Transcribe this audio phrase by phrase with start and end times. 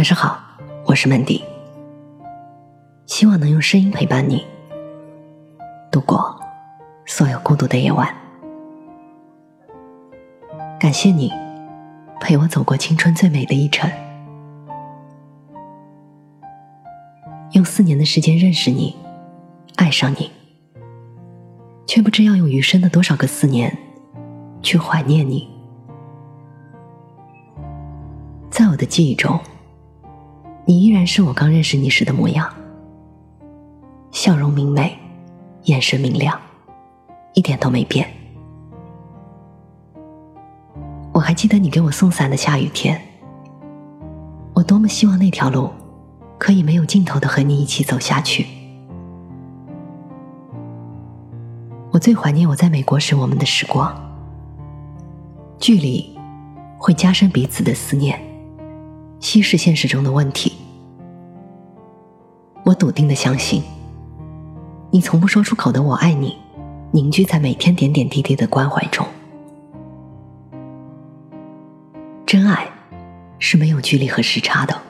[0.00, 0.40] 晚上好，
[0.86, 1.44] 我是曼迪，
[3.04, 4.46] 希望能用声音陪伴你
[5.92, 6.40] 度过
[7.04, 8.08] 所有孤独的夜晚。
[10.80, 11.30] 感谢你
[12.18, 13.90] 陪我走过青春最美的一程，
[17.52, 18.96] 用四年的时间认识你，
[19.76, 20.30] 爱上你，
[21.86, 23.76] 却不知要用余生的多少个四年
[24.62, 25.46] 去怀念你。
[28.50, 29.38] 在我的记忆中。
[30.70, 32.48] 你依然是我刚认识你时的模样，
[34.12, 34.96] 笑容明媚，
[35.64, 36.40] 眼神明亮，
[37.34, 38.08] 一点都没变。
[41.12, 43.02] 我还记得你给我送伞的下雨天，
[44.54, 45.68] 我多么希望那条路
[46.38, 48.46] 可以没有尽头的和你一起走下去。
[51.90, 53.92] 我最怀念我在美国时我们的时光，
[55.58, 56.16] 距离
[56.78, 58.16] 会加深彼此的思念，
[59.18, 60.58] 稀释现实中的问题。
[62.70, 63.64] 我笃定的相信，
[64.92, 66.38] 你从不说出口的“我爱你”，
[66.92, 69.04] 凝聚在每天点点滴滴的关怀中。
[72.24, 72.70] 真爱
[73.40, 74.82] 是没有距离和时差的。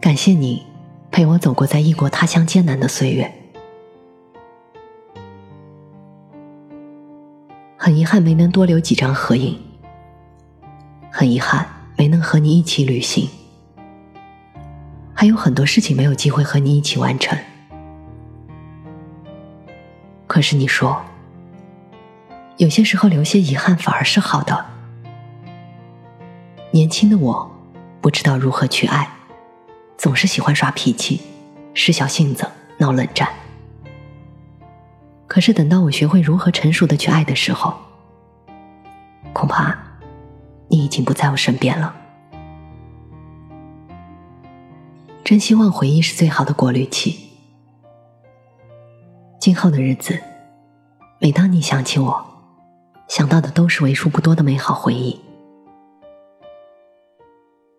[0.00, 0.64] 感谢你
[1.10, 3.30] 陪我走过在异国他乡艰难的岁月。
[7.76, 9.54] 很遗憾没能多留几张合影，
[11.10, 13.28] 很遗憾没能和你一起旅行。
[15.26, 17.36] 还有很多事情没有机会和你一起完成，
[20.28, 21.04] 可是你说，
[22.58, 24.66] 有些时候留些遗憾反而是好的。
[26.70, 27.50] 年轻的我
[28.00, 29.10] 不知道如何去爱，
[29.98, 31.20] 总是喜欢耍脾气、
[31.74, 33.28] 使小性子、闹冷战。
[35.26, 37.74] 可是等到我学会如何成熟的去爱的时候，
[39.32, 39.76] 恐怕
[40.68, 41.92] 你已经不在我身边了。
[45.26, 47.18] 真希望回忆是最好的过滤器。
[49.40, 50.16] 今后的日子，
[51.18, 52.24] 每当你想起我，
[53.08, 55.20] 想到的都是为数不多的美好回忆。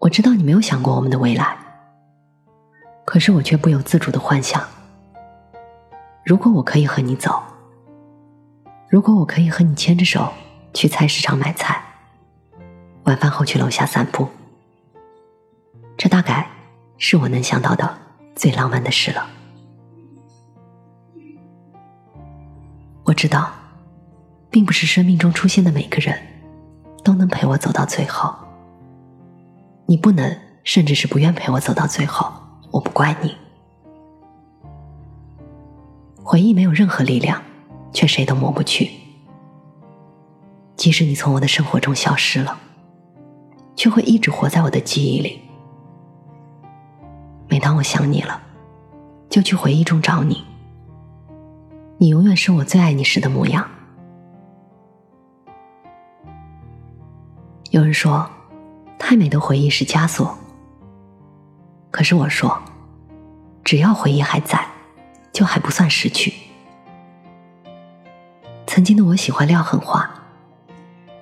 [0.00, 1.56] 我知道你没有想过我们的未来，
[3.06, 4.62] 可是我却不由自主的幻想：
[6.22, 7.42] 如果我可以和你走，
[8.86, 10.30] 如果我可以和你牵着手
[10.74, 11.82] 去菜市场买菜，
[13.04, 14.28] 晚饭后去楼下散步，
[15.96, 16.46] 这大概。
[17.02, 17.98] 是我能想到的
[18.36, 19.26] 最浪漫的事了。
[23.04, 23.50] 我知道，
[24.50, 26.14] 并不是生命中出现的每个人
[27.02, 28.32] 都能陪我走到最后。
[29.86, 32.30] 你不能，甚至是不愿陪我走到最后，
[32.70, 33.34] 我不怪你。
[36.22, 37.42] 回忆没有任何力量，
[37.94, 38.90] 却谁都抹不去。
[40.76, 42.60] 即使你从我的生活中消失了，
[43.74, 45.40] 却会一直活在我的记忆里。
[47.60, 48.40] 当我想你了，
[49.28, 50.44] 就去回忆中找你。
[51.98, 53.68] 你永远是我最爱你时的模样。
[57.70, 58.28] 有人说，
[58.98, 60.36] 太美的回忆是枷锁。
[61.90, 62.60] 可是我说，
[63.62, 64.66] 只要回忆还在，
[65.32, 66.32] 就还不算失去。
[68.66, 70.10] 曾经的我喜欢撂狠话，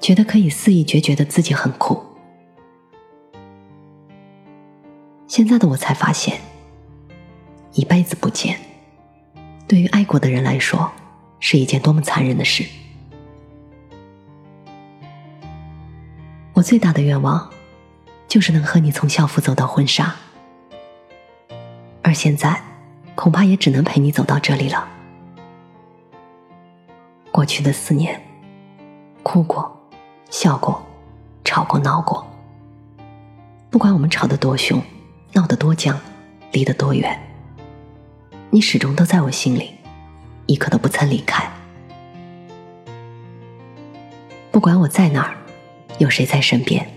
[0.00, 2.04] 觉得可以肆意决绝的自己很酷。
[5.36, 6.40] 现在的我才发现，
[7.74, 8.58] 一辈子不见，
[9.68, 10.90] 对于爱过的人来说，
[11.40, 12.64] 是一件多么残忍的事。
[16.54, 17.50] 我最大的愿望，
[18.26, 20.16] 就是能和你从校服走到婚纱，
[22.02, 22.58] 而现在，
[23.14, 24.88] 恐怕也只能陪你走到这里了。
[27.30, 28.18] 过去的四年，
[29.22, 29.86] 哭过，
[30.30, 30.82] 笑过，
[31.44, 32.26] 吵过，闹过，
[33.68, 34.82] 不管我们吵得多凶。
[35.36, 36.00] 闹得多僵，
[36.50, 37.20] 离得多远，
[38.48, 39.70] 你始终都在我心里，
[40.46, 41.46] 一刻都不曾离开。
[44.50, 45.36] 不管我在哪儿，
[45.98, 46.90] 有谁在身边，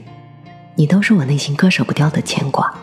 [0.75, 2.73] 你都是我内心割舍不掉的牵挂。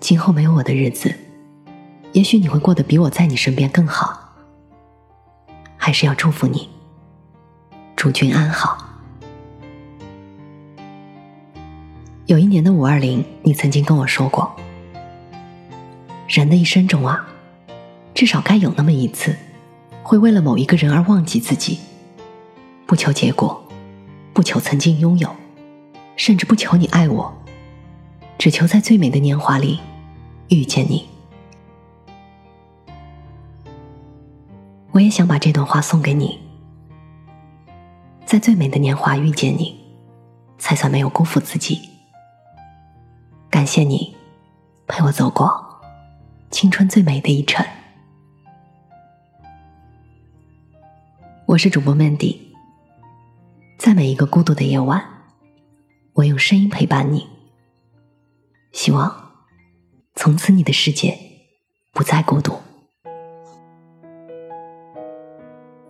[0.00, 1.14] 今后没有我的日子，
[2.10, 4.34] 也许你会过得比我在你身边更好。
[5.76, 6.68] 还是要祝福你，
[7.94, 8.93] 祝君安好。
[12.26, 14.50] 有一年的五二零，你曾经跟我说过，
[16.26, 17.28] 人的一生中啊，
[18.14, 19.36] 至少该有那么一次，
[20.02, 21.80] 会为了某一个人而忘记自己，
[22.86, 23.62] 不求结果，
[24.32, 25.28] 不求曾经拥有，
[26.16, 27.36] 甚至不求你爱我，
[28.38, 29.80] 只求在最美的年华里
[30.48, 31.06] 遇见你。
[34.92, 36.38] 我也想把这段话送给你，
[38.24, 39.84] 在最美的年华遇见你。
[40.56, 41.93] 才算没有辜负自己。
[43.54, 44.16] 感谢你，
[44.88, 45.80] 陪我走过
[46.50, 47.64] 青春最美的一程。
[51.46, 52.36] 我是主播 Mandy，
[53.78, 55.00] 在每一个孤独的夜晚，
[56.14, 57.28] 我用声音陪伴你。
[58.72, 59.30] 希望
[60.16, 61.16] 从此你的世界
[61.92, 62.58] 不再孤独。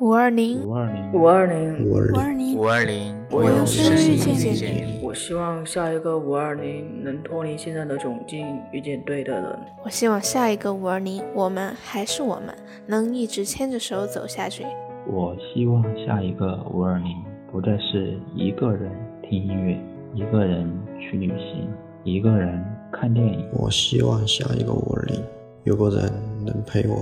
[0.04, 2.04] 五二零，五二零，五二零，五二
[2.34, 5.00] 零，零，五二零，我用声音见见见你。
[5.02, 9.58] 我希望下一个五二零能脱离现在的窘境，遇见对的人。
[9.82, 12.54] 我希望下一个五二零，我们还是我们，
[12.84, 14.66] 能一直牵着手走下去。
[15.06, 17.16] 我希望下一个五二零
[17.50, 18.92] 不再是一个人
[19.22, 19.80] 听音乐，
[20.12, 20.70] 一个人
[21.00, 21.66] 去旅行，
[22.02, 22.62] 一个人
[22.92, 23.48] 看电影。
[23.54, 25.18] 我希望下一个五二零
[25.62, 26.12] 有个人
[26.44, 26.94] 能陪我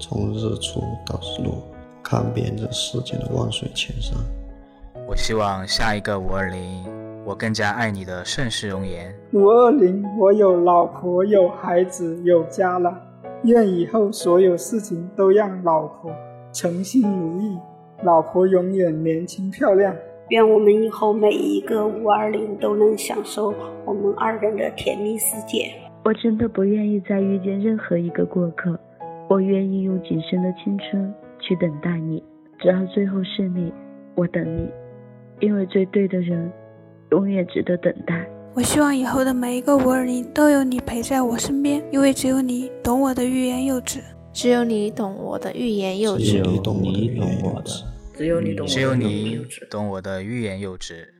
[0.00, 1.62] 从日出到日落，
[2.08, 4.16] 看遍这世间的万水千山。
[5.08, 6.84] 我希望下一个五二零，
[7.24, 9.12] 我更加爱你的盛世容颜。
[9.32, 12.96] 五二零，我有老婆，有孩子，有家了。
[13.42, 16.12] 愿以后所有事情都让老婆
[16.52, 17.58] 称心如意，
[18.04, 19.92] 老婆永远年轻漂亮。
[20.28, 23.52] 愿我们以后每一个五二零都能享受
[23.84, 25.72] 我们二人的甜蜜世界。
[26.04, 28.78] 我真的不愿意再遇见任何一个过客，
[29.28, 31.12] 我愿意用仅剩的青春
[31.46, 32.22] 去等待你，
[32.58, 33.72] 直到最后是你，
[34.16, 34.68] 我等你，
[35.40, 36.50] 因为最对的人，
[37.12, 38.28] 永远值得等待。
[38.54, 44.00] 我希望以后的每一个五二零都有你陪在我身边，因为只有你懂我的欲言又止，
[44.32, 47.82] 只有你懂我的欲言又止，只有你懂我的欲言又止。
[48.16, 51.15] 只有你懂我的只有你懂我的欲言又止。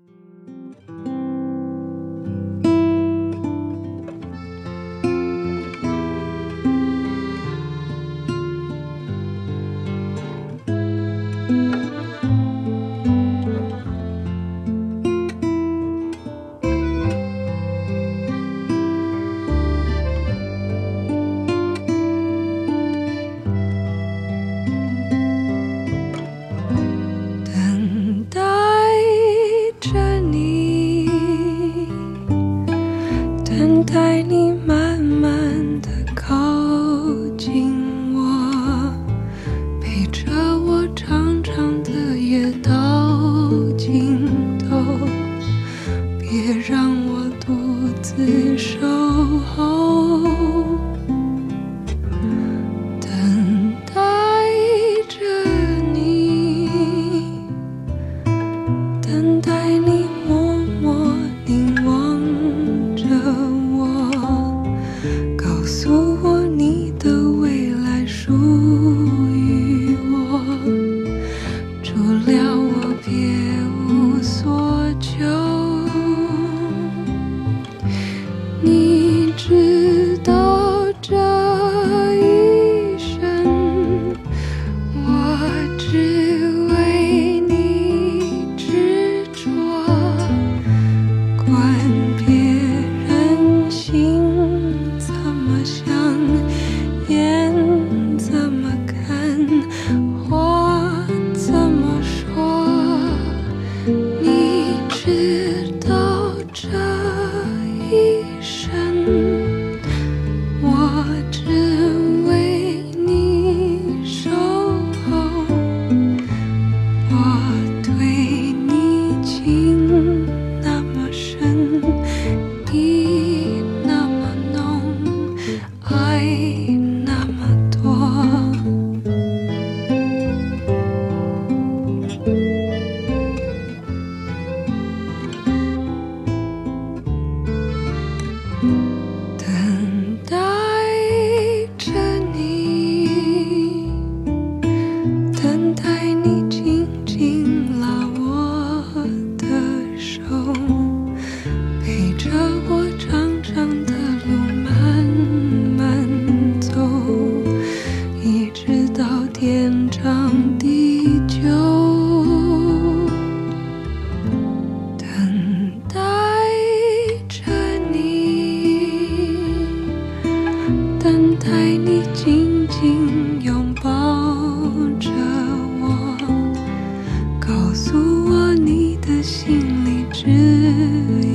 [180.12, 180.30] 只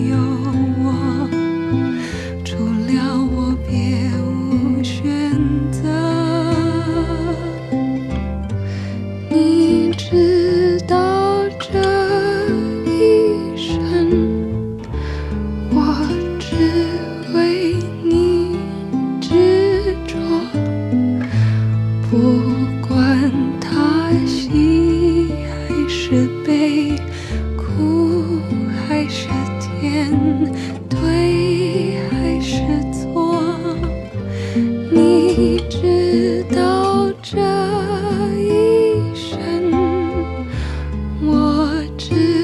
[0.10, 0.61] 有
[42.12, 42.41] 这一生，我知。